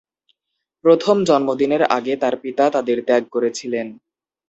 প্রথম 0.85 1.17
জন্মদিনের 1.23 1.83
আগে 1.97 2.13
তার 2.17 2.35
পিতা 2.43 2.65
তাদের 2.69 2.97
ত্যাগ 3.07 3.23
করেছিলেন। 3.31 3.87